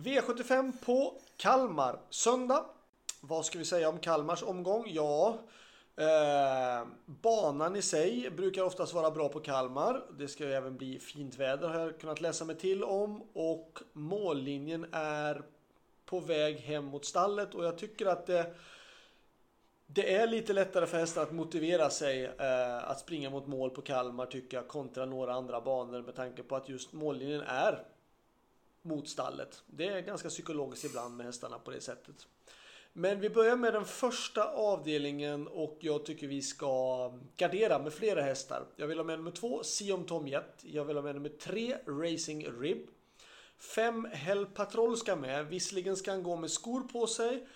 V75 0.00 0.72
på 0.84 1.14
Kalmar 1.36 1.98
söndag. 2.10 2.64
Vad 3.20 3.46
ska 3.46 3.58
vi 3.58 3.64
säga 3.64 3.88
om 3.88 3.98
Kalmars 3.98 4.42
omgång? 4.42 4.84
Ja, 4.86 5.38
eh, 5.96 6.86
banan 7.06 7.76
i 7.76 7.82
sig 7.82 8.30
brukar 8.30 8.62
oftast 8.62 8.94
vara 8.94 9.10
bra 9.10 9.28
på 9.28 9.40
Kalmar. 9.40 10.02
Det 10.18 10.28
ska 10.28 10.44
ju 10.44 10.52
även 10.52 10.76
bli 10.76 10.98
fint 10.98 11.38
väder 11.38 11.68
har 11.68 11.80
jag 11.80 12.00
kunnat 12.00 12.20
läsa 12.20 12.44
mig 12.44 12.56
till 12.56 12.84
om 12.84 13.22
och 13.32 13.78
mållinjen 13.92 14.86
är 14.92 15.42
på 16.06 16.20
väg 16.20 16.58
hem 16.58 16.84
mot 16.84 17.04
stallet 17.04 17.54
och 17.54 17.64
jag 17.64 17.78
tycker 17.78 18.06
att 18.06 18.26
det 18.26 18.54
det 19.86 20.14
är 20.14 20.26
lite 20.26 20.52
lättare 20.52 20.86
för 20.86 20.98
hästar 20.98 21.22
att 21.22 21.32
motivera 21.32 21.90
sig 21.90 22.24
eh, 22.24 22.90
att 22.90 23.00
springa 23.00 23.30
mot 23.30 23.46
mål 23.46 23.70
på 23.70 23.82
Kalmar 23.82 24.26
tycker 24.26 24.56
jag 24.56 24.68
kontra 24.68 25.04
några 25.04 25.32
andra 25.32 25.60
banor 25.60 26.02
med 26.02 26.14
tanke 26.14 26.42
på 26.42 26.56
att 26.56 26.68
just 26.68 26.92
mållinjen 26.92 27.40
är 27.40 27.84
mot 28.82 29.08
stallet. 29.08 29.62
Det 29.66 29.86
är 29.86 30.00
ganska 30.00 30.28
psykologiskt 30.28 30.84
ibland 30.84 31.16
med 31.16 31.26
hästarna 31.26 31.58
på 31.58 31.70
det 31.70 31.80
sättet. 31.80 32.26
Men 32.92 33.20
vi 33.20 33.30
börjar 33.30 33.56
med 33.56 33.72
den 33.72 33.84
första 33.84 34.44
avdelningen 34.44 35.48
och 35.48 35.78
jag 35.80 36.04
tycker 36.04 36.26
vi 36.26 36.42
ska 36.42 37.12
gardera 37.36 37.78
med 37.78 37.92
flera 37.92 38.22
hästar. 38.22 38.66
Jag 38.76 38.86
vill 38.86 38.98
ha 38.98 39.04
med 39.04 39.18
nummer 39.18 39.30
två, 39.30 39.62
Tom 40.06 40.28
Jet. 40.28 40.64
Jag 40.64 40.84
vill 40.84 40.96
ha 40.96 41.02
med 41.02 41.14
nummer 41.14 41.28
tre, 41.28 41.76
Racing 41.86 42.46
Rib. 42.60 42.88
Fem, 43.58 44.08
Hell 44.12 44.46
Patrol 44.46 44.96
ska 44.96 45.16
med. 45.16 45.46
Visserligen 45.46 45.96
ska 45.96 46.10
han 46.10 46.22
gå 46.22 46.36
med 46.36 46.50
skor 46.50 46.80
på 46.80 47.06
sig. 47.06 47.46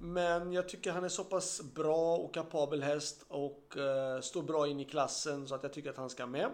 Men 0.00 0.52
jag 0.52 0.68
tycker 0.68 0.92
han 0.92 1.04
är 1.04 1.08
så 1.08 1.24
pass 1.24 1.62
bra 1.62 2.16
och 2.16 2.34
kapabel 2.34 2.82
häst 2.82 3.24
och 3.28 3.76
eh, 3.76 4.20
står 4.20 4.42
bra 4.42 4.68
in 4.68 4.80
i 4.80 4.84
klassen 4.84 5.48
så 5.48 5.54
att 5.54 5.62
jag 5.62 5.72
tycker 5.72 5.90
att 5.90 5.96
han 5.96 6.10
ska 6.10 6.26
med. 6.26 6.50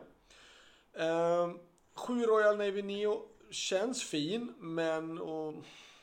Uh, 1.00 1.56
sju 1.94 2.22
Royal 2.22 2.56
Navy 2.56 2.82
Neo 2.82 3.28
känns 3.50 4.02
fin 4.02 4.54
men, 4.58 5.18
och, 5.18 5.54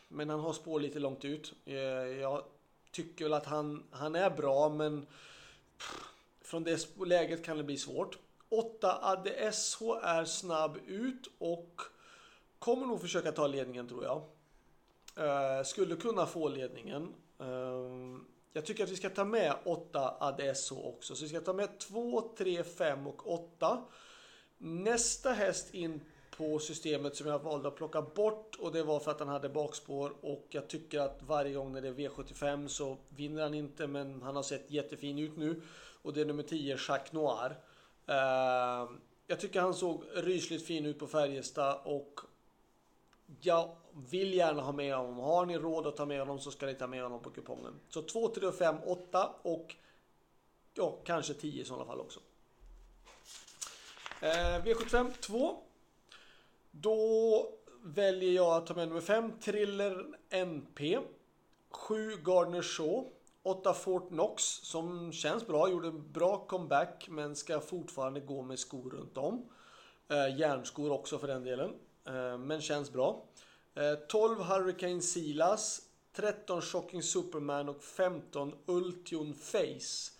men 0.07 0.29
han 0.29 0.39
har 0.39 0.53
spår 0.53 0.79
lite 0.79 0.99
långt 0.99 1.25
ut. 1.25 1.53
Eh, 1.65 1.75
jag 1.75 2.43
tycker 2.91 3.25
väl 3.25 3.33
att 3.33 3.45
han, 3.45 3.83
han 3.91 4.15
är 4.15 4.29
bra 4.29 4.69
men 4.69 5.05
pff, 5.77 6.03
från 6.41 6.63
det 6.63 6.87
läget 7.05 7.45
kan 7.45 7.57
det 7.57 7.63
bli 7.63 7.77
svårt. 7.77 8.17
8 8.49 8.99
ADSH 9.01 9.81
är 10.03 10.25
snabb 10.25 10.77
ut 10.87 11.27
och 11.37 11.81
kommer 12.59 12.87
nog 12.87 13.01
försöka 13.01 13.31
ta 13.31 13.47
ledningen 13.47 13.87
tror 13.87 14.03
jag. 14.03 14.21
Eh, 15.25 15.63
skulle 15.63 15.95
kunna 15.95 16.25
få 16.25 16.47
ledningen. 16.47 17.13
Eh, 17.39 18.21
jag 18.53 18.65
tycker 18.65 18.83
att 18.83 18.89
vi 18.89 18.95
ska 18.95 19.09
ta 19.09 19.25
med 19.25 19.55
8 19.63 20.15
ADSH 20.19 20.71
också. 20.71 21.15
Så 21.15 21.23
vi 21.23 21.29
ska 21.29 21.41
ta 21.41 21.53
med 21.53 21.79
2, 21.79 22.33
3, 22.37 22.63
5 22.63 23.07
och 23.07 23.33
8. 23.33 23.83
Nästa 24.57 25.31
häst 25.31 25.73
in 25.73 26.01
på 26.37 26.59
systemet 26.59 27.15
som 27.15 27.27
jag 27.27 27.39
valde 27.39 27.67
att 27.67 27.75
plocka 27.75 28.01
bort 28.01 28.55
och 28.59 28.71
det 28.71 28.83
var 28.83 28.99
för 28.99 29.11
att 29.11 29.19
han 29.19 29.27
hade 29.27 29.49
bakspår 29.49 30.13
och 30.21 30.45
jag 30.49 30.67
tycker 30.67 30.99
att 30.99 31.19
varje 31.27 31.53
gång 31.53 31.73
när 31.73 31.81
det 31.81 31.87
är 31.87 31.93
V75 31.93 32.67
så 32.67 32.97
vinner 33.09 33.43
han 33.43 33.53
inte 33.53 33.87
men 33.87 34.21
han 34.21 34.35
har 34.35 34.43
sett 34.43 34.71
jättefin 34.71 35.19
ut 35.19 35.37
nu 35.37 35.61
och 36.01 36.13
det 36.13 36.21
är 36.21 36.25
nummer 36.25 36.43
10 36.43 36.77
Jacques 36.87 37.13
Noir. 37.13 37.55
Eh, 38.07 38.89
jag 39.27 39.39
tycker 39.39 39.61
han 39.61 39.73
såg 39.73 40.03
rysligt 40.13 40.65
fin 40.65 40.85
ut 40.85 40.99
på 40.99 41.07
Färjestad 41.07 41.79
och 41.83 42.19
jag 43.41 43.75
vill 44.09 44.33
gärna 44.33 44.61
ha 44.61 44.71
med 44.71 44.95
honom. 44.95 45.17
Har 45.17 45.45
ni 45.45 45.57
råd 45.57 45.87
att 45.87 45.95
ta 45.95 46.05
med 46.05 46.19
honom 46.19 46.39
så 46.39 46.51
ska 46.51 46.65
ni 46.65 46.75
ta 46.75 46.87
med 46.87 47.03
honom 47.03 47.21
på 47.21 47.29
kupongen. 47.29 47.79
Så 47.89 48.01
2, 48.01 48.27
3, 48.27 48.51
5, 48.51 48.75
8 48.85 49.29
och 49.41 49.75
ja, 50.73 50.97
kanske 51.03 51.33
10 51.33 51.61
i 51.61 51.65
sådana 51.65 51.85
fall 51.85 51.99
också. 51.99 52.19
Eh, 54.21 54.63
V75 54.63 55.11
2. 55.19 55.63
Då 56.81 57.45
väljer 57.83 58.31
jag 58.31 58.57
att 58.57 58.67
ta 58.67 58.73
med 58.73 58.87
nummer 58.87 59.01
5, 59.01 59.39
Thriller 59.39 60.05
NP. 60.29 60.99
7 61.71 62.15
Gardner 62.23 62.61
Shaw. 62.61 63.05
8 63.43 63.73
Fort 63.73 64.09
Knox 64.09 64.43
som 64.43 65.11
känns 65.11 65.47
bra, 65.47 65.69
gjorde 65.69 65.87
en 65.87 66.11
bra 66.11 66.45
comeback 66.47 67.07
men 67.09 67.35
ska 67.35 67.59
fortfarande 67.59 68.19
gå 68.19 68.41
med 68.41 68.59
skor 68.59 68.89
runt 68.89 69.17
om. 69.17 69.49
Eh, 70.09 70.39
järnskor 70.39 70.91
också 70.91 71.19
för 71.19 71.27
den 71.27 71.43
delen. 71.43 71.73
Eh, 72.05 72.37
men 72.37 72.61
känns 72.61 72.91
bra. 72.91 73.25
Eh, 73.75 73.93
12 74.07 74.41
Hurricane 74.41 75.01
Silas, 75.01 75.81
13 76.13 76.61
Shocking 76.61 77.03
Superman 77.03 77.69
och 77.69 77.83
15 77.83 78.53
Ultion 78.65 79.33
Face. 79.33 80.11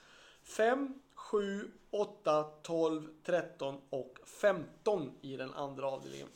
5, 0.44 0.94
7, 1.16 1.72
8, 1.91 2.44
12, 2.44 3.07
13 3.23 3.81
och 3.90 4.19
15 4.41 5.12
i 5.22 5.38
den 5.38 5.53
andra 5.53 5.88
avdelningen. 5.88 6.28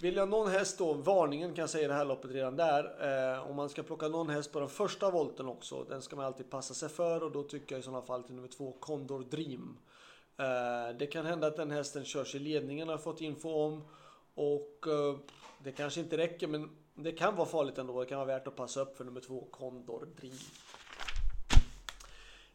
Vill 0.00 0.16
jag 0.16 0.28
någon 0.28 0.50
häst 0.50 0.78
då, 0.78 0.92
varningen 0.92 1.54
kan 1.54 1.62
jag 1.62 1.70
säga 1.70 1.84
i 1.84 1.88
det 1.88 1.94
här 1.94 2.04
loppet 2.04 2.30
redan 2.30 2.56
där. 2.56 2.84
Eh, 3.34 3.50
om 3.50 3.56
man 3.56 3.68
ska 3.68 3.82
plocka 3.82 4.08
någon 4.08 4.28
häst 4.28 4.52
på 4.52 4.60
den 4.60 4.68
första 4.68 5.10
volten 5.10 5.46
också, 5.46 5.84
den 5.84 6.02
ska 6.02 6.16
man 6.16 6.24
alltid 6.24 6.50
passa 6.50 6.74
sig 6.74 6.88
för 6.88 7.22
och 7.22 7.32
då 7.32 7.42
tycker 7.42 7.74
jag 7.74 7.80
i 7.80 7.82
sådana 7.82 8.02
fall 8.02 8.22
till 8.22 8.34
nummer 8.34 8.48
två 8.48 8.72
Condor 8.72 9.24
Dream. 9.30 9.78
Eh, 10.36 10.96
det 10.98 11.06
kan 11.06 11.26
hända 11.26 11.46
att 11.46 11.56
den 11.56 11.70
hästen 11.70 12.04
körs 12.04 12.34
i 12.34 12.38
ledningen 12.38 12.88
har 12.88 12.92
jag 12.94 13.02
fått 13.02 13.20
info 13.20 13.50
om. 13.50 13.82
Och 14.34 14.86
eh, 14.86 15.18
det 15.64 15.72
kanske 15.72 16.00
inte 16.00 16.16
räcker 16.16 16.46
men 16.46 16.70
det 16.94 17.12
kan 17.12 17.36
vara 17.36 17.48
farligt 17.48 17.78
ändå. 17.78 18.00
Det 18.00 18.06
kan 18.06 18.18
vara 18.18 18.26
värt 18.38 18.46
att 18.46 18.56
passa 18.56 18.80
upp 18.80 18.96
för 18.96 19.04
nummer 19.04 19.20
två 19.20 19.48
Condor 19.50 20.08
Dream. 20.20 20.38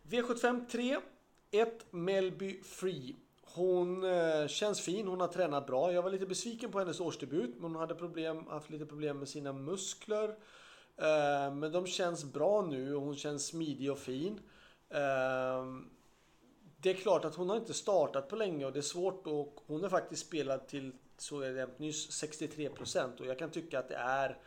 V75 0.03 0.67
3. 0.69 0.97
1 1.51 1.85
Melby 1.91 2.61
Free. 2.63 3.16
Hon 3.53 4.03
eh, 4.03 4.47
känns 4.47 4.81
fin, 4.81 5.07
hon 5.07 5.22
har 5.22 5.28
tränat 5.28 5.67
bra. 5.67 5.94
Jag 5.94 6.01
var 6.01 6.09
lite 6.09 6.25
besviken 6.25 6.72
på 6.72 6.79
hennes 6.79 7.00
årsdebut 7.00 7.56
men 7.56 7.72
hon 7.72 7.75
hade 7.75 7.95
problem, 7.95 8.47
haft 8.47 8.69
lite 8.69 8.85
problem 8.85 9.19
med 9.19 9.29
sina 9.29 9.53
muskler. 9.53 10.29
Eh, 10.97 11.53
men 11.53 11.72
de 11.72 11.88
känns 11.88 12.23
bra 12.23 12.61
nu 12.61 12.95
och 12.95 13.01
hon 13.01 13.16
känns 13.16 13.47
smidig 13.47 13.91
och 13.91 14.00
fin. 14.00 14.39
Eh, 14.89 15.66
det 16.78 16.89
är 16.89 16.94
klart 16.94 17.25
att 17.25 17.35
hon 17.35 17.50
har 17.50 17.57
inte 17.57 17.73
startat 17.73 18.29
på 18.29 18.35
länge 18.35 18.66
och 18.66 18.73
det 18.73 18.79
är 18.79 18.81
svårt 18.81 19.28
och 19.28 19.59
hon 19.67 19.84
är 19.84 19.89
faktiskt 19.89 20.28
spelad 20.28 20.67
till 20.67 20.91
så 21.17 21.41
är 21.41 21.53
det 21.53 21.79
nyss 21.79 22.23
63% 22.23 23.19
och 23.19 23.25
jag 23.25 23.39
kan 23.39 23.50
tycka 23.50 23.79
att 23.79 23.88
det 23.88 23.95
är 23.95 24.38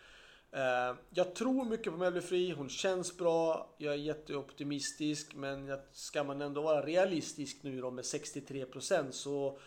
Eh, 0.52 0.96
jag 1.10 1.34
tror 1.34 1.64
mycket 1.64 1.92
på 1.92 1.98
Melby 1.98 2.20
Fri, 2.20 2.52
hon 2.52 2.68
känns 2.68 3.16
bra, 3.16 3.74
jag 3.78 3.94
är 3.94 3.98
jätteoptimistisk 3.98 5.34
men 5.34 5.78
ska 5.92 6.24
man 6.24 6.42
ändå 6.42 6.62
vara 6.62 6.86
realistisk 6.86 7.62
nu 7.62 7.80
då 7.80 7.90
med 7.90 8.04
63% 8.04 9.10
så 9.10 9.58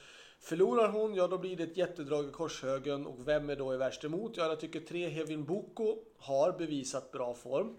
Förlorar 0.43 0.89
hon, 0.89 1.15
ja 1.15 1.27
då 1.27 1.37
blir 1.37 1.55
det 1.55 1.63
ett 1.63 1.77
jättedrag 1.77 2.25
i 2.25 2.31
korshögen 2.31 3.05
och 3.05 3.27
vem 3.27 3.49
är 3.49 3.55
då 3.55 3.73
i 3.73 3.77
värst 3.77 4.03
emot? 4.03 4.37
Ja, 4.37 4.45
jag 4.45 4.59
tycker 4.59 4.79
3 4.79 5.07
Hevin 5.07 5.45
Boko 5.45 5.97
har 6.17 6.51
bevisat 6.51 7.11
bra 7.11 7.33
form. 7.33 7.77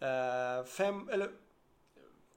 Eh, 0.00 0.64
5, 0.64 1.08
eller 1.08 1.30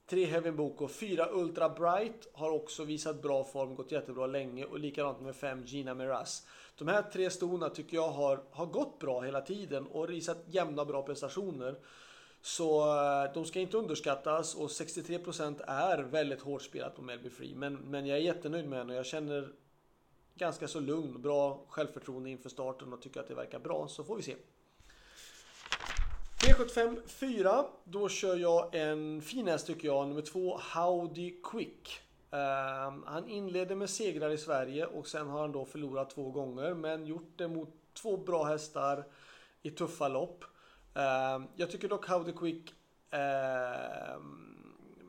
3 0.06 0.24
Heaven 0.24 0.56
Boko, 0.56 0.88
fyra 0.88 1.26
4 1.26 1.32
Ultra 1.32 1.68
Bright 1.68 2.28
har 2.32 2.50
också 2.50 2.84
visat 2.84 3.22
bra 3.22 3.44
form, 3.44 3.74
gått 3.74 3.92
jättebra 3.92 4.26
länge 4.26 4.64
och 4.64 4.78
likadant 4.78 5.20
med 5.20 5.36
5 5.36 5.64
Gina 5.64 5.94
Miraz. 5.94 6.46
De 6.78 6.88
här 6.88 7.02
tre 7.02 7.30
stona 7.30 7.70
tycker 7.70 7.96
jag 7.96 8.08
har, 8.08 8.40
har 8.50 8.66
gått 8.66 8.98
bra 8.98 9.20
hela 9.20 9.40
tiden 9.40 9.86
och 9.86 10.10
visat 10.10 10.44
jämna 10.46 10.84
bra 10.84 11.02
prestationer. 11.02 11.76
Så 12.42 12.80
eh, 12.80 13.32
de 13.34 13.44
ska 13.44 13.60
inte 13.60 13.76
underskattas 13.76 14.54
och 14.54 14.68
63% 14.68 15.64
är 15.66 16.02
väldigt 16.02 16.40
hårt 16.40 16.62
spelat 16.62 16.96
på 16.96 17.02
Melby 17.02 17.30
Free. 17.30 17.54
Men, 17.54 17.74
men 17.74 18.06
jag 18.06 18.18
är 18.18 18.22
jättenöjd 18.22 18.68
med 18.68 18.78
henne 18.78 18.92
och 18.92 18.98
jag 18.98 19.06
känner 19.06 19.52
ganska 20.34 20.68
så 20.68 20.80
lugn, 20.80 21.22
bra 21.22 21.64
självförtroende 21.68 22.30
inför 22.30 22.48
starten 22.48 22.92
och 22.92 23.02
tycker 23.02 23.20
att 23.20 23.28
det 23.28 23.34
verkar 23.34 23.58
bra. 23.58 23.88
Så 23.88 24.04
får 24.04 24.16
vi 24.16 24.22
se. 24.22 24.36
V75 26.54 27.00
4. 27.06 27.64
Då 27.84 28.08
kör 28.08 28.36
jag 28.36 28.74
en 28.74 29.22
fin 29.22 29.48
häst 29.48 29.66
tycker 29.66 29.88
jag. 29.88 30.08
Nummer 30.08 30.22
två 30.22 30.58
Howdy 30.74 31.34
Quick. 31.42 32.00
Um, 32.30 33.04
han 33.06 33.28
inledde 33.28 33.74
med 33.74 33.90
segrar 33.90 34.30
i 34.30 34.38
Sverige 34.38 34.86
och 34.86 35.06
sen 35.06 35.28
har 35.28 35.40
han 35.40 35.52
då 35.52 35.64
förlorat 35.64 36.10
två 36.10 36.30
gånger. 36.30 36.74
Men 36.74 37.06
gjort 37.06 37.32
det 37.36 37.48
mot 37.48 37.68
två 37.94 38.16
bra 38.16 38.44
hästar 38.44 39.04
i 39.62 39.70
tuffa 39.70 40.08
lopp. 40.08 40.44
Um, 40.94 41.48
jag 41.56 41.70
tycker 41.70 41.88
dock 41.88 42.08
Howdy 42.08 42.32
Quick 42.32 42.74
um, 43.10 44.44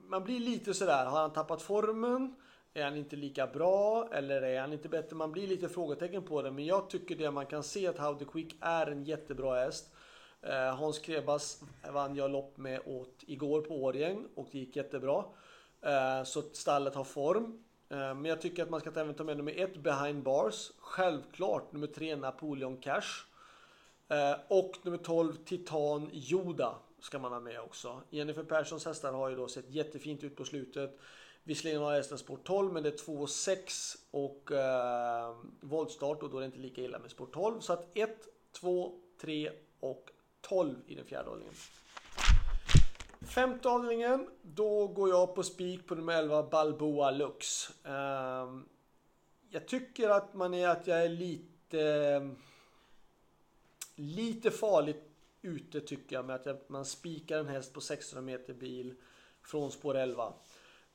man 0.08 0.24
blir 0.24 0.40
lite 0.40 0.74
sådär, 0.74 1.06
har 1.06 1.22
han 1.22 1.34
tappat 1.34 1.62
formen? 1.62 2.36
Är 2.74 2.84
han 2.84 2.96
inte 2.96 3.16
lika 3.16 3.48
bra? 3.48 4.10
Eller 4.12 4.42
är 4.42 4.62
han 4.62 4.74
inte 4.74 4.90
bättre? 4.90 5.16
Man 5.16 5.32
blir 5.32 5.48
lite 5.48 5.70
frågetecken 5.70 6.24
på 6.24 6.42
det. 6.42 6.52
Men 6.52 6.66
jag 6.66 6.90
tycker 6.90 7.16
det 7.16 7.32
man 7.32 7.46
kan 7.46 7.64
se 7.64 7.88
att 7.88 7.98
Howdy 7.98 8.26
Quick 8.26 8.56
är 8.60 8.88
en 8.88 9.04
jättebra 9.04 9.56
häst. 9.56 9.95
Eh, 10.46 10.76
Hans 10.76 11.00
Krebas 11.00 11.62
vann 11.92 12.16
jag 12.16 12.32
lopp 12.32 12.58
med 12.58 12.82
åt 12.86 13.24
igår 13.28 13.62
på 13.62 13.84
Årjäng 13.84 14.26
och 14.36 14.48
det 14.52 14.60
gick 14.60 14.76
jättebra. 14.76 15.26
Eh, 15.82 16.24
så 16.24 16.42
stallet 16.42 16.96
har 16.96 17.04
form. 17.04 17.64
Eh, 17.90 17.98
men 17.98 18.26
jag 18.26 18.42
tycker 18.42 18.64
att 18.64 18.70
man 18.70 18.80
ska 18.80 18.90
även 18.90 19.14
ta 19.14 19.24
med 19.24 19.38
nummer 19.38 19.60
ett 19.60 19.78
Behind 19.78 20.24
Bars. 20.24 20.72
Självklart 20.78 21.72
nummer 21.72 21.88
tre 21.88 22.16
Napoleon 22.16 22.78
Cash. 22.78 23.26
Och 24.48 24.72
nummer 24.84 24.98
12 24.98 25.36
Titan 25.36 26.10
Yoda 26.14 26.76
ska 27.00 27.20
man 27.20 27.32
ha 27.32 27.40
med 27.40 27.60
också. 27.60 28.02
Jennifer 28.10 28.44
Perssons 28.44 28.86
hästar 28.86 29.14
har 29.14 29.30
ju 29.30 29.36
då 29.36 29.48
sett 29.48 29.70
jättefint 29.70 30.24
ut 30.24 30.36
på 30.36 30.44
slutet. 30.44 31.00
Visserligen 31.44 31.82
har 31.82 31.94
hästen 31.94 32.18
sport 32.18 32.44
12 32.44 32.74
men 32.74 32.84
det 32.84 32.90
är 32.90 33.06
2,6 33.06 33.98
och 34.12 34.52
eh, 34.52 35.36
voltstart 35.62 36.24
och 36.24 36.30
då 36.30 36.38
är 36.38 36.42
det 36.42 36.46
inte 36.46 36.60
lika 36.60 36.82
illa 36.82 37.00
med 37.00 37.12
sport 37.12 37.34
12. 37.34 37.60
Så 37.60 37.74
att 37.74 37.98
1, 37.98 38.28
2, 38.52 38.94
3 39.22 39.52
och 39.80 40.10
12 40.48 40.76
i 40.88 40.96
den 40.96 41.06
fjärde 41.06 41.30
avdelningen. 41.30 41.56
Femte 43.22 43.70
avdelningen, 43.70 44.28
då 44.42 44.88
går 44.88 45.10
jag 45.10 45.36
på 45.36 45.44
spik 45.44 45.88
på 45.88 45.96
nummer 45.96 46.14
11 46.14 46.44
Balboa 46.44 47.12
Lux. 47.12 47.70
Ehm, 47.86 48.66
jag 49.50 49.68
tycker 49.68 50.10
att 50.10 50.34
man 50.34 50.54
är 50.54 50.68
att 50.68 50.88
jag 50.88 51.06
är 51.06 51.10
lite 51.10 52.30
lite 53.96 54.52
farligt 54.52 55.04
ute 55.42 55.82
tycker 55.82 56.16
jag 56.16 56.26
med 56.26 56.48
att 56.48 56.70
man 56.70 56.86
spikar 56.86 57.40
en 57.40 57.48
häst 57.48 57.74
på 57.74 57.82
600 57.82 58.22
meter 58.22 58.54
bil 58.54 58.96
från 59.44 59.72
spår 59.72 59.96
11. 59.96 60.34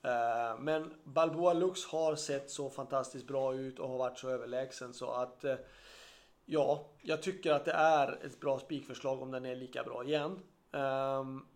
Ehm, 0.02 0.64
men 0.64 0.94
Balboa 1.05 1.52
Lux 1.52 1.85
har 1.85 2.17
sett 2.17 2.50
så 2.50 2.70
fantastiskt 2.70 3.26
bra 3.26 3.55
ut 3.55 3.79
och 3.79 3.88
har 3.88 3.99
varit 3.99 4.19
så 4.19 4.29
överlägsen 4.29 4.94
så 4.94 5.11
att 5.11 5.44
eh, 5.44 5.56
ja, 6.50 6.87
jag 7.02 7.23
tycker 7.23 7.52
att 7.52 7.64
det 7.64 7.73
är 7.73 8.26
ett 8.26 8.41
bra 8.41 8.58
spikförslag 8.58 9.23
om 9.23 9.31
den 9.31 9.47
är 9.47 9.56
lika 9.56 9.85
bra 9.85 10.05
igen. 10.05 10.38
Um, 10.70 11.47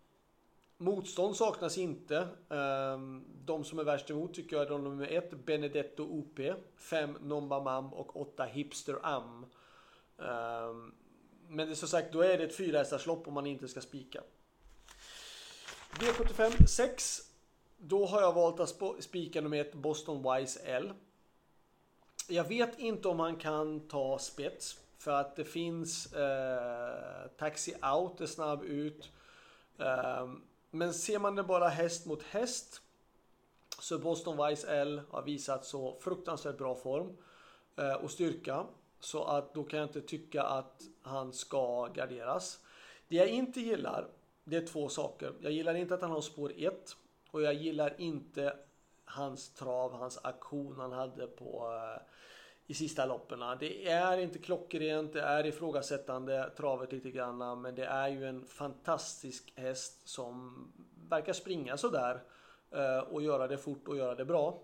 motstånd 0.77 1.37
saknas 1.37 1.79
inte. 1.79 2.29
Um, 2.49 3.25
de 3.45 3.65
som 3.65 3.79
är 3.79 3.85
värst 3.85 4.11
emot 4.11 4.35
tycker 4.35 4.57
jag 4.57 4.67
är 4.67 4.71
de 4.71 4.85
nummer 4.85 5.07
1 5.07 5.45
Benedetto 5.45 6.03
OP, 6.03 6.41
5 6.77 7.17
Nomba 7.21 7.61
Mam 7.61 7.95
och 7.95 8.21
8 8.21 8.45
Hipster 8.45 8.99
Am. 9.03 9.47
Um, 10.17 10.95
men 11.49 11.67
det 11.67 11.73
är 11.73 11.75
som 11.75 11.89
sagt, 11.89 12.13
då 12.13 12.21
är 12.21 12.39
det 12.39 12.45
ett 12.45 12.57
fyrahästarslopp 12.57 13.29
om 13.29 13.35
man 13.35 13.47
inte 13.47 13.69
ska 13.69 13.81
spika. 13.81 14.21
V75 15.93 16.67
6. 16.67 17.21
Då 17.77 18.07
har 18.07 18.21
jag 18.21 18.33
valt 18.33 18.61
att 18.61 19.03
spika 19.05 19.41
nummer 19.41 19.61
1 19.61 19.75
Boston 19.75 20.35
Wise 20.35 20.61
L. 20.65 20.93
Jag 22.29 22.49
vet 22.49 22.79
inte 22.79 23.09
om 23.09 23.21
han 23.21 23.37
kan 23.37 23.89
ta 23.89 24.19
spets. 24.19 24.84
För 25.05 25.11
att 25.11 25.37
det 25.37 25.45
finns 25.45 26.13
eh, 26.13 27.29
Taxi 27.39 27.75
Out 27.95 28.21
är 28.21 28.27
snabb 28.27 28.65
ut. 28.65 29.11
Eh, 29.79 30.29
men 30.71 30.95
ser 30.95 31.19
man 31.19 31.35
det 31.35 31.43
bara 31.43 31.69
häst 31.69 32.07
mot 32.07 32.23
häst. 32.23 32.83
Så 33.81 33.99
Boston 33.99 34.49
Vice 34.49 34.77
L 34.77 35.03
har 35.11 35.23
visat 35.23 35.65
så 35.65 35.97
fruktansvärt 36.01 36.59
bra 36.59 36.75
form 36.75 37.17
eh, 37.77 37.93
och 37.93 38.11
styrka. 38.11 38.67
Så 39.01 39.25
att 39.25 39.55
då 39.55 39.65
kan 39.65 39.79
jag 39.79 39.89
inte 39.89 40.01
tycka 40.01 40.43
att 40.43 40.83
han 41.03 41.33
ska 41.33 41.87
garderas. 41.87 42.59
Det 43.09 43.17
jag 43.17 43.29
inte 43.29 43.61
gillar, 43.61 44.09
det 44.45 44.57
är 44.57 44.67
två 44.67 44.89
saker. 44.89 45.33
Jag 45.41 45.53
gillar 45.53 45.75
inte 45.75 45.95
att 45.95 46.03
han 46.03 46.11
har 46.11 46.21
spår 46.21 46.53
1 46.57 46.97
och 47.31 47.43
jag 47.43 47.55
gillar 47.55 47.95
inte 48.01 48.57
hans 49.05 49.55
trav, 49.55 49.93
hans 49.93 50.19
aktion 50.23 50.77
han 50.77 50.93
hade 50.93 51.27
på 51.27 51.73
eh, 51.73 52.03
i 52.67 52.75
sista 52.75 53.07
loppen. 53.07 53.41
Det 53.61 53.89
är 53.89 54.19
inte 54.19 54.39
klockrent, 54.39 55.13
det 55.13 55.23
är 55.23 55.47
ifrågasättande 55.47 56.51
travet 56.57 56.93
lite 56.93 57.11
grann, 57.11 57.61
men 57.61 57.75
det 57.75 57.85
är 57.85 58.09
ju 58.09 58.29
en 58.29 58.47
fantastisk 58.47 59.53
häst 59.57 60.09
som 60.09 60.67
verkar 61.09 61.33
springa 61.33 61.77
sådär 61.77 62.23
eh, 62.71 62.99
och 62.99 63.23
göra 63.23 63.49
det 63.49 63.59
fort 63.59 63.89
och 63.89 63.97
göra 63.97 64.15
det 64.15 64.25
bra. 64.25 64.61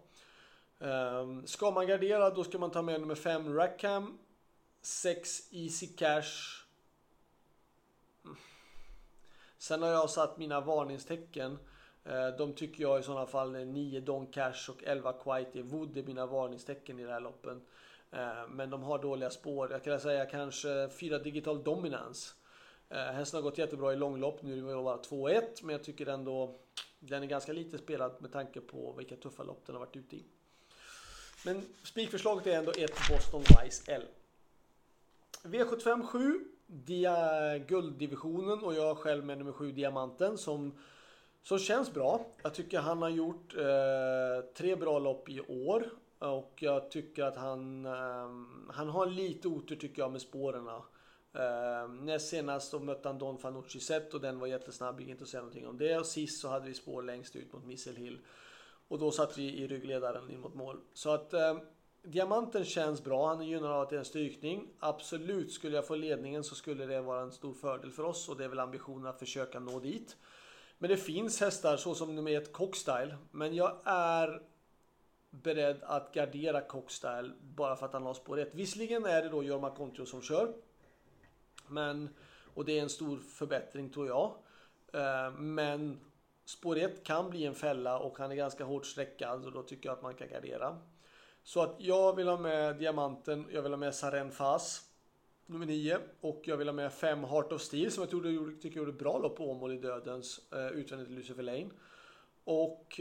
Ehm, 0.81 1.47
ska 1.47 1.71
man 1.71 1.87
gardera 1.87 2.31
då 2.31 2.45
ska 2.45 2.59
man 2.59 2.71
ta 2.71 2.83
med 2.83 3.01
nummer 3.01 3.15
5 3.15 3.55
Rackham 3.55 4.19
6 4.83 5.53
Easy 5.53 5.87
Cash. 5.87 6.65
Mm. 8.25 8.37
Sen 9.59 9.83
har 9.83 9.89
jag 9.89 10.11
satt 10.11 10.39
mina 10.39 10.61
varningstecken. 10.61 11.59
Eh, 12.05 12.29
de 12.39 12.53
tycker 12.53 12.83
jag 12.83 13.01
i 13.01 13.03
sådana 13.03 13.27
fall 13.27 13.55
är 13.55 13.65
9 13.65 14.01
Don 14.01 14.27
Cash 14.27 14.71
och 14.71 14.85
11 14.85 15.13
Quite 15.13 15.63
Wood 15.63 15.97
är 15.97 16.03
mina 16.03 16.27
varningstecken 16.27 16.99
i 16.99 17.05
det 17.05 17.13
här 17.13 17.21
loppen. 17.21 17.63
Eh, 18.11 18.49
men 18.49 18.71
de 18.71 18.83
har 18.83 18.99
dåliga 18.99 19.31
spår. 19.31 19.71
Jag 19.71 19.85
kan 19.85 20.01
säga 20.01 20.27
kanske 20.27 20.89
4 20.89 21.19
Digital 21.19 21.63
Dominance. 21.65 22.35
Eh, 22.89 22.99
hästen 22.99 23.39
har 23.39 23.43
gått 23.43 23.59
jättebra 23.59 23.93
i 23.93 23.97
långlopp. 23.97 24.43
Nu 24.43 24.71
är 24.71 24.77
det 24.77 24.83
bara 24.83 25.03
2-1 25.03 25.43
men 25.63 25.73
jag 25.73 25.85
tycker 25.85 26.07
ändå 26.07 26.59
den 27.01 27.23
är 27.23 27.27
ganska 27.27 27.53
lite 27.53 27.79
spelad 27.79 28.13
med 28.19 28.33
tanke 28.33 28.61
på 28.61 28.93
vilka 28.93 29.17
tuffa 29.17 29.43
lopp 29.43 29.67
den 29.67 29.75
har 29.75 29.81
varit 29.81 29.97
ute 29.97 30.17
i. 30.17 30.25
Men 31.45 31.63
spikförslaget 31.83 32.47
är 32.47 32.59
ändå 32.59 32.73
1 32.73 32.91
Boston 33.11 33.43
Vice 33.43 33.93
L. 33.93 34.03
V75 35.43 36.07
7, 36.07 36.45
dia, 36.67 37.59
gulddivisionen 37.59 38.65
och 38.65 38.75
jag 38.75 38.99
själv 38.99 39.25
med 39.25 39.39
nummer 39.39 39.53
7 39.53 39.73
Diamanten 39.73 40.39
som, 40.39 40.79
som 41.43 41.59
känns 41.59 41.95
bra. 41.95 42.27
Jag 42.43 42.55
tycker 42.55 42.79
han 42.79 43.03
har 43.03 43.09
gjort 43.09 43.57
eh, 43.57 44.53
tre 44.57 44.77
bra 44.77 44.99
lopp 44.99 45.29
i 45.29 45.41
år 45.41 45.91
och 46.19 46.55
jag 46.61 46.91
tycker 46.91 47.25
att 47.25 47.37
han, 47.37 47.87
eh, 47.87 48.31
han 48.69 48.89
har 48.89 49.07
lite 49.07 49.49
otur 49.49 49.77
tycker 49.77 50.03
jag 50.03 50.13
med 50.13 50.21
spåren. 50.21 50.69
Eh, 51.33 51.89
näst 51.89 52.29
senast 52.29 52.71
så 52.71 52.79
mötte 52.79 53.09
han 53.09 53.19
Don 53.19 53.39
Fanucci 53.39 53.81
Zet 53.81 54.15
och 54.15 54.21
den 54.21 54.39
var 54.39 54.47
jättesnabb, 54.47 55.01
gick 55.01 55.09
inte 55.09 55.23
att 55.23 55.29
säga 55.29 55.41
någonting 55.41 55.67
om 55.67 55.79
det. 55.79 55.99
Och 55.99 56.07
sist 56.07 56.41
så 56.41 56.49
hade 56.49 56.67
vi 56.67 56.75
spår 56.75 57.03
längst 57.03 57.37
ut 57.37 57.53
mot 57.53 57.65
Missile 57.65 58.01
Hill. 58.01 58.19
Och 58.89 58.99
då 58.99 59.11
satt 59.11 59.39
vi 59.39 59.57
i 59.57 59.67
ryggledaren 59.67 60.31
in 60.31 60.41
mot 60.41 60.55
mål. 60.55 60.81
Så 60.93 61.11
att 61.11 61.33
eh, 61.33 61.59
Diamanten 62.03 62.65
känns 62.65 63.05
bra, 63.05 63.29
han 63.29 63.41
är 63.41 63.45
gynnad 63.45 63.73
av 63.73 63.81
att 63.81 63.91
det 63.91 63.97
är 63.97 63.99
en 63.99 64.05
styrkning. 64.05 64.69
Absolut, 64.79 65.53
skulle 65.53 65.77
jag 65.77 65.87
få 65.87 65.95
ledningen 65.95 66.45
så 66.45 66.55
skulle 66.55 66.87
det 66.87 67.01
vara 67.01 67.23
en 67.23 67.33
stor 67.33 67.55
fördel 67.55 67.93
för 67.93 68.03
oss 68.03 68.29
och 68.29 68.37
det 68.37 68.45
är 68.45 68.49
väl 68.49 68.59
ambitionen 68.59 69.07
att 69.07 69.19
försöka 69.19 69.61
nå 69.61 69.81
dit. 69.81 70.17
Men 70.83 70.91
det 70.91 70.97
finns 70.97 71.41
hästar 71.41 71.77
så 71.77 71.95
som 71.95 72.15
nummer 72.15 72.37
ett 72.37 72.53
Cockstyle, 72.53 73.17
men 73.31 73.55
jag 73.55 73.77
är 73.85 74.43
beredd 75.31 75.83
att 75.83 76.15
gardera 76.15 76.61
Cockstyle 76.61 77.33
bara 77.41 77.77
för 77.77 77.87
att 77.87 77.93
han 77.93 78.03
har 78.03 78.15
spår 78.15 78.39
1. 78.39 78.55
Visserligen 78.55 79.05
är 79.05 79.23
det 79.23 79.29
då 79.29 79.43
Jorma 79.43 79.71
Kontio 79.71 80.07
som 80.07 80.23
kör. 80.23 80.55
Men, 81.67 82.09
och 82.55 82.65
det 82.65 82.79
är 82.79 82.83
en 82.83 82.89
stor 82.89 83.19
förbättring 83.19 83.91
tror 83.91 84.07
jag. 84.07 84.37
Eh, 84.93 85.33
men 85.33 86.01
spår 86.45 86.79
1 86.79 87.05
kan 87.05 87.31
bli 87.31 87.47
en 87.47 87.55
fälla 87.55 87.99
och 87.99 88.19
han 88.19 88.31
är 88.31 88.37
ganska 88.37 88.65
hårt 88.65 88.87
sträckad 88.87 89.45
och 89.45 89.53
då 89.53 89.63
tycker 89.63 89.89
jag 89.89 89.97
att 89.97 90.03
man 90.03 90.15
kan 90.15 90.29
gardera. 90.29 90.79
Så 91.43 91.63
att 91.63 91.75
jag 91.79 92.17
vill 92.17 92.29
ha 92.29 92.39
med 92.39 92.77
Diamanten, 92.77 93.47
jag 93.51 93.63
vill 93.63 93.73
ha 93.73 93.77
med 93.77 93.95
Saren 93.95 94.31
Fas 94.31 94.90
nummer 95.51 95.67
9 95.67 95.99
och 96.21 96.43
jag 96.45 96.57
vill 96.57 96.69
ha 96.69 96.73
med 96.73 96.93
5 96.93 97.25
Heart 97.25 97.53
of 97.53 97.63
Steel 97.63 97.91
som 97.91 98.03
jag 98.03 98.11
trodde, 98.11 98.61
tycker 98.61 98.79
gjorde 98.79 98.91
ett 98.93 98.99
bra 98.99 99.19
lopp 99.19 99.37
på 99.37 99.51
Åmål 99.51 99.73
i 99.73 99.79
Dödens 99.79 100.53
eh, 100.53 100.69
utvändigt 100.69 101.09
till 101.09 101.17
Lucifer 101.17 101.43
Lane. 101.43 101.71
Och 102.45 103.01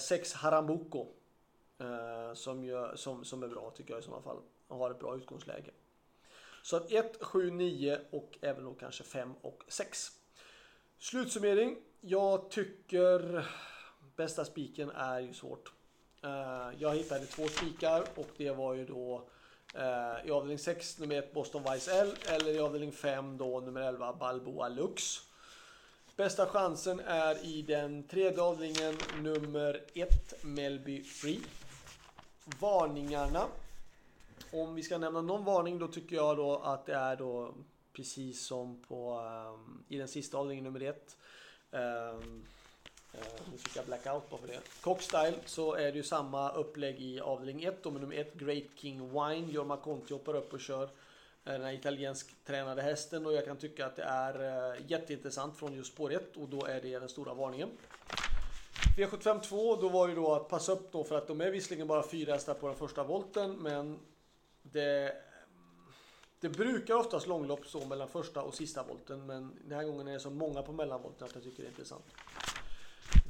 6 0.00 0.34
eh, 0.34 0.38
Harambuco 0.38 1.06
eh, 1.78 2.34
som, 2.34 2.64
gör, 2.64 2.96
som, 2.96 3.24
som 3.24 3.42
är 3.42 3.48
bra 3.48 3.70
tycker 3.76 3.94
jag 3.94 4.00
i 4.00 4.04
sådana 4.04 4.22
fall. 4.22 4.36
Och 4.68 4.78
har 4.78 4.90
ett 4.90 4.98
bra 4.98 5.16
utgångsläge. 5.16 5.70
Så 6.62 6.76
att 6.76 6.92
1, 6.92 7.22
7, 7.22 7.50
9 7.50 7.98
och 8.10 8.38
även 8.40 8.64
då 8.64 8.74
kanske 8.74 9.04
5 9.04 9.32
och 9.40 9.64
6. 9.68 10.08
Slutsummering. 10.98 11.76
Jag 12.00 12.50
tycker 12.50 13.46
bästa 14.16 14.44
spiken 14.44 14.90
är 14.90 15.20
ju 15.20 15.32
svårt. 15.32 15.72
Eh, 16.22 16.70
jag 16.78 16.94
hittade 16.94 17.26
två 17.26 17.46
spikar 17.46 18.04
och 18.14 18.28
det 18.36 18.50
var 18.50 18.74
ju 18.74 18.86
då 18.86 19.28
Eh, 19.74 20.26
i 20.26 20.30
avdelning 20.30 20.58
6 20.58 20.98
nummer 20.98 21.16
1 21.18 21.32
Boston 21.32 21.64
Vice 21.72 21.92
L 21.92 22.14
eller 22.28 22.50
i 22.50 22.58
avdelning 22.58 22.92
5 22.92 23.38
då 23.38 23.60
nummer 23.60 23.80
11 23.80 24.12
Balboa 24.12 24.68
Lux. 24.68 25.20
Bästa 26.16 26.46
chansen 26.46 27.00
är 27.00 27.44
i 27.44 27.62
den 27.62 28.02
tredje 28.02 28.42
avdelningen 28.42 28.98
nummer 29.22 29.84
1 29.94 30.44
Melby 30.44 31.02
Free. 31.02 31.40
Varningarna. 32.60 33.46
Om 34.52 34.74
vi 34.74 34.82
ska 34.82 34.98
nämna 34.98 35.20
någon 35.20 35.44
varning 35.44 35.78
då 35.78 35.88
tycker 35.88 36.16
jag 36.16 36.36
då 36.36 36.56
att 36.58 36.86
det 36.86 36.94
är 36.94 37.16
då 37.16 37.54
precis 37.92 38.46
som 38.46 38.82
på 38.88 39.20
um, 39.20 39.84
i 39.88 39.98
den 39.98 40.08
sista 40.08 40.38
avdelningen 40.38 40.64
nummer 40.64 40.82
1. 40.82 41.16
Um, 41.70 41.80
ehm, 41.80 42.44
Eh, 43.14 43.20
nu 43.52 43.58
fick 43.58 43.76
jag 43.76 43.84
blackout 43.84 44.30
bara 44.30 44.40
för 44.40 44.48
det. 44.48 44.60
Cockstyle 44.80 45.34
så 45.46 45.74
är 45.74 45.92
det 45.92 45.96
ju 45.96 46.02
samma 46.02 46.52
upplägg 46.52 47.00
i 47.00 47.20
avdelning 47.20 47.64
1 47.64 47.84
med 47.84 48.00
nummer 48.00 48.16
1 48.16 48.34
Great 48.34 48.64
King 48.74 49.08
Wine. 49.08 49.52
Jorma 49.52 49.76
Conti 49.76 50.14
hoppar 50.14 50.36
upp 50.36 50.52
och 50.52 50.60
kör 50.60 50.82
eh, 50.82 50.88
den 51.44 51.62
här 51.62 51.72
italiensk 51.72 52.44
tränade 52.44 52.82
hästen 52.82 53.26
och 53.26 53.32
jag 53.32 53.44
kan 53.44 53.56
tycka 53.56 53.86
att 53.86 53.96
det 53.96 54.02
är 54.02 54.34
eh, 54.74 54.90
jätteintressant 54.90 55.56
från 55.56 55.74
just 55.74 55.92
spår 55.92 56.12
1 56.12 56.36
och 56.36 56.48
då 56.48 56.66
är 56.66 56.80
det 56.80 56.98
den 56.98 57.08
stora 57.08 57.34
varningen. 57.34 57.68
V75 58.98 59.40
2 59.40 59.76
då 59.76 59.88
var 59.88 60.08
ju 60.08 60.14
då 60.14 60.34
att 60.34 60.48
passa 60.48 60.72
upp 60.72 60.92
då 60.92 61.04
för 61.04 61.18
att 61.18 61.26
de 61.26 61.40
är 61.40 61.50
visserligen 61.50 61.86
bara 61.86 62.08
fyra 62.08 62.32
hästar 62.32 62.54
på 62.54 62.66
den 62.66 62.76
första 62.76 63.04
volten 63.04 63.52
men 63.52 63.98
det 64.62 65.16
det 66.40 66.48
brukar 66.48 66.94
oftast 66.94 67.26
långlopp 67.26 67.66
så 67.66 67.86
mellan 67.86 68.08
första 68.08 68.42
och 68.42 68.54
sista 68.54 68.82
volten 68.82 69.26
men 69.26 69.58
den 69.64 69.78
här 69.78 69.84
gången 69.84 70.08
är 70.08 70.12
det 70.12 70.20
så 70.20 70.30
många 70.30 70.62
på 70.62 70.72
mellanvolten 70.72 71.28
att 71.28 71.34
jag 71.34 71.44
tycker 71.44 71.62
det 71.62 71.66
är 71.66 71.70
intressant. 71.70 72.04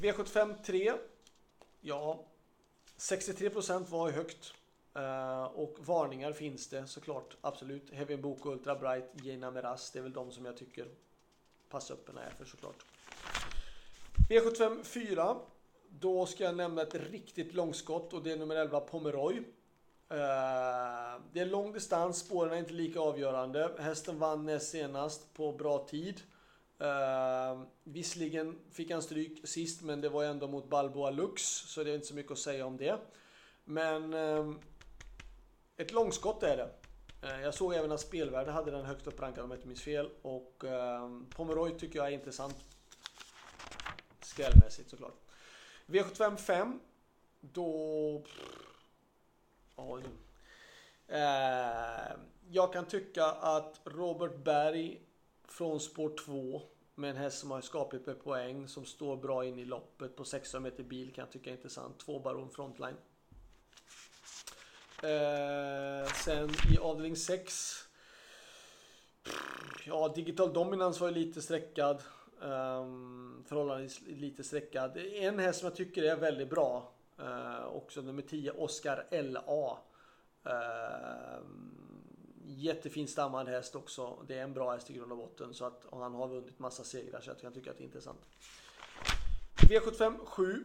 V75 0.01 0.55
3. 0.65 0.93
Ja, 1.81 2.25
63% 2.99 3.91
var 3.91 4.11
högt. 4.11 4.55
Uh, 4.97 5.45
och 5.45 5.77
varningar 5.79 6.33
finns 6.33 6.69
det 6.69 6.87
såklart, 6.87 7.37
absolut. 7.41 7.91
Heavy 7.93 8.17
Book, 8.17 8.47
Ultra 8.47 8.75
Bright, 8.75 9.11
Gina 9.15 9.51
Meras, 9.51 9.91
det 9.91 9.99
är 9.99 10.03
väl 10.03 10.13
de 10.13 10.33
som 10.33 10.45
jag 10.45 10.57
tycker 10.57 10.89
passupperna 11.69 12.23
är 12.23 12.31
för 12.31 12.45
såklart. 12.45 12.85
V75 14.31 14.85
4. 14.85 15.37
Då 15.89 16.27
ska 16.27 16.45
jag 16.45 16.57
nämna 16.57 16.83
ett 16.83 16.95
riktigt 16.95 17.55
långskott 17.55 18.13
och 18.13 18.23
det 18.23 18.33
är 18.33 18.37
nummer 18.37 18.57
11 18.57 18.81
Pomeroy. 18.81 19.37
Eh, 20.09 21.21
det 21.33 21.41
är 21.41 21.47
lång 21.47 21.73
distans, 21.73 22.19
spåren 22.19 22.53
är 22.53 22.57
inte 22.57 22.73
lika 22.73 23.01
avgörande. 23.01 23.71
Hästen 23.79 24.19
vann 24.19 24.47
näst 24.47 24.71
senast 24.71 25.35
på 25.35 25.53
bra 25.53 25.87
tid. 25.87 26.21
Uh, 26.83 27.63
visserligen 27.85 28.59
fick 28.71 28.91
han 28.91 29.03
stryk 29.03 29.49
sist, 29.49 29.83
men 29.83 30.01
det 30.01 30.09
var 30.09 30.25
ändå 30.25 30.49
mot 30.49 30.69
Balboa 30.69 31.11
Lux, 31.11 31.43
så 31.43 31.85
det 31.85 31.91
är 31.91 31.95
inte 31.95 32.07
så 32.07 32.15
mycket 32.15 32.33
att 32.33 32.39
säga 32.39 32.67
om 32.67 32.77
det. 32.77 32.99
Men 33.65 34.15
uh, 34.15 34.55
ett 35.77 35.93
långskott 35.93 36.43
är 36.43 36.57
det. 36.57 36.69
Uh, 37.29 37.43
jag 37.43 37.55
såg 37.55 37.75
även 37.75 37.93
att 37.93 38.01
Spelvärde 38.01 38.51
hade 38.51 38.71
den 38.71 38.85
högt 38.85 39.07
upprankad 39.07 39.45
om 39.45 39.51
jag 39.51 39.59
inte 39.59 39.69
minns 39.69 39.83
fel. 39.83 40.11
Och 40.23 40.65
uh, 40.65 41.23
Pomeroy 41.31 41.79
tycker 41.79 41.99
jag 41.99 42.09
är 42.09 42.13
intressant. 42.13 42.57
Skrällmässigt 44.21 44.91
såklart. 44.91 45.17
V75 45.87 46.37
5. 46.37 46.81
Då... 47.41 48.23
Ja, 49.77 50.01
uh, 51.13 52.21
jag 52.51 52.73
kan 52.73 52.85
tycka 52.85 53.25
att 53.25 53.81
Robert 53.85 54.37
Berg 54.37 55.01
från 55.53 55.81
spår 55.81 56.17
2 56.25 56.63
med 56.95 57.11
en 57.11 57.17
häst 57.17 57.39
som 57.39 57.51
har 57.51 57.61
skapligt 57.61 58.07
med 58.07 58.25
poäng 58.25 58.69
som 58.69 58.85
står 58.85 59.17
bra 59.17 59.45
in 59.45 59.59
i 59.59 59.65
loppet 59.65 60.17
på 60.17 60.25
600 60.25 60.71
meter 60.71 60.83
bil 60.83 61.13
kan 61.13 61.23
jag 61.23 61.33
tycka 61.33 61.51
är 61.51 61.55
intressant. 61.55 61.99
Två 61.99 62.19
Baron 62.19 62.51
Frontline. 62.51 62.97
Eh, 65.03 66.13
sen 66.25 66.51
i 66.75 66.79
avdelning 66.79 67.17
6. 67.17 67.85
Ja, 69.87 70.13
Digital 70.15 70.53
Dominance 70.53 71.01
var 71.01 71.09
ju 71.09 71.15
lite 71.15 71.43
sträckad. 71.43 72.03
Um, 72.41 73.45
förhållandevis 73.49 74.01
lite 74.07 74.45
sträckad. 74.45 74.97
En 74.97 75.39
häst 75.39 75.59
som 75.59 75.67
jag 75.67 75.77
tycker 75.77 76.03
är 76.03 76.17
väldigt 76.17 76.51
bra. 76.51 76.93
Uh, 77.21 77.67
också 77.67 78.03
nummer 78.03 78.23
10, 78.23 78.51
Oscar 78.51 79.07
LA. 79.11 79.79
Uh, 80.47 80.53
ehm, 80.53 81.92
jättefin 82.47 83.09
stammad 83.09 83.49
häst 83.49 83.75
också. 83.75 84.25
Det 84.29 84.39
är 84.39 84.43
en 84.43 84.55
bra 84.55 84.73
häst 84.73 84.91
i 84.91 84.93
grund 84.93 85.13
och 85.13 85.19
botten. 85.19 85.55
Så 85.55 85.65
att 85.65 85.87
han 85.91 86.15
har 86.15 86.29
vunnit 86.29 86.59
massa 86.59 86.85
segrar 86.85 87.21
så 87.21 87.31
jag 87.31 87.41
kan 87.41 87.53
tycka 87.53 87.71
att 87.71 87.79
det 87.79 87.83
är 87.83 87.87
intressant. 87.87 88.21
V75 89.57 90.25
7. 90.25 90.65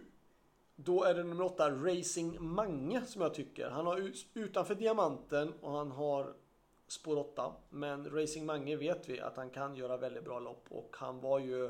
Då 0.76 1.04
är 1.04 1.14
det 1.14 1.24
nummer 1.24 1.44
8 1.44 1.72
Racing 1.72 2.42
Mange 2.42 3.02
som 3.06 3.22
jag 3.22 3.34
tycker. 3.34 3.70
Han 3.70 3.86
har 3.86 4.12
utanför 4.34 4.76
diamanten 4.76 5.54
och 5.62 5.72
han 5.72 5.92
har 5.92 6.34
spår 6.88 7.18
8. 7.18 7.54
Men 7.70 8.10
Racing 8.10 8.46
Mange 8.46 8.76
vet 8.76 9.10
vi 9.10 9.20
att 9.20 9.38
han 9.38 9.50
kan 9.50 9.76
göra 9.76 9.98
väldigt 9.98 10.24
bra 10.24 10.40
lopp 10.40 10.66
och 10.70 10.96
han 11.00 11.20
var 11.22 11.40
ju 11.40 11.66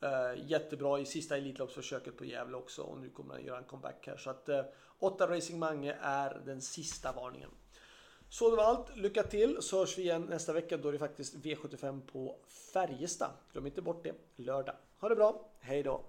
eh, 0.00 0.44
jättebra 0.46 0.98
i 0.98 1.06
sista 1.06 1.36
Elitloppsförsöket 1.36 2.16
på 2.16 2.24
Gävle 2.24 2.56
också 2.56 2.82
och 2.82 2.98
nu 2.98 3.10
kommer 3.10 3.34
han 3.34 3.44
göra 3.44 3.58
en 3.58 3.64
comeback 3.64 4.06
här. 4.06 4.16
Så 4.16 4.30
att 4.30 4.48
eh, 4.48 4.64
8 4.98 5.26
Racing 5.26 5.58
Mange 5.58 5.96
är 6.00 6.42
den 6.44 6.62
sista 6.62 7.12
varningen. 7.12 7.50
Så 8.30 8.50
det 8.50 8.56
var 8.56 8.64
allt. 8.64 8.96
Lycka 8.96 9.22
till 9.22 9.56
så 9.60 9.78
hörs 9.78 9.98
vi 9.98 10.02
igen 10.02 10.22
nästa 10.22 10.52
vecka. 10.52 10.76
Då 10.76 10.88
är 10.88 10.92
det 10.92 10.98
faktiskt 10.98 11.34
V75 11.34 12.00
på 12.12 12.36
Färjestad. 12.72 13.30
Glöm 13.52 13.66
inte 13.66 13.82
bort 13.82 14.04
det. 14.04 14.14
Lördag. 14.36 14.74
Ha 14.98 15.08
det 15.08 15.16
bra. 15.16 15.50
Hej 15.60 15.82
då. 15.82 16.02